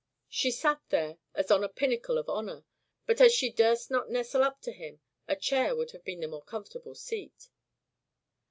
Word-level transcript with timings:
She 0.29 0.49
sat 0.49 0.81
there 0.89 1.19
as 1.35 1.51
on 1.51 1.63
a 1.63 1.69
pinnacle 1.69 2.17
of 2.17 2.27
honor; 2.27 2.65
but 3.05 3.21
as 3.21 3.31
she 3.35 3.51
durst 3.51 3.91
not 3.91 4.09
nestle 4.09 4.41
up 4.41 4.59
to 4.61 4.71
him, 4.71 4.99
a 5.27 5.35
chair 5.35 5.75
would 5.75 5.91
have 5.91 6.03
been 6.03 6.21
the 6.21 6.27
more 6.27 6.41
comfortable 6.41 6.95
seat. 6.95 7.49